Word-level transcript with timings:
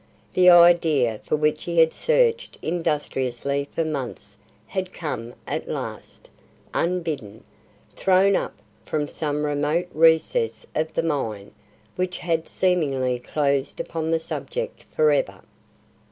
The 0.33 0.49
idea 0.49 1.19
for 1.23 1.35
which 1.35 1.65
he 1.65 1.77
had 1.77 1.93
searched 1.93 2.57
industriously 2.63 3.69
for 3.71 3.85
months 3.85 4.35
had 4.65 4.91
come 4.91 5.35
at 5.45 5.69
last, 5.69 6.27
unbidden; 6.73 7.43
thrown 7.95 8.35
up 8.35 8.55
from 8.83 9.07
some 9.07 9.45
remote 9.45 9.89
recess 9.93 10.65
of 10.73 10.91
the 10.95 11.03
mind 11.03 11.51
which 11.97 12.17
had 12.17 12.47
seemingly 12.47 13.19
closed 13.19 13.79
upon 13.79 14.09
the 14.09 14.19
subject 14.19 14.85
forever. 14.89 15.43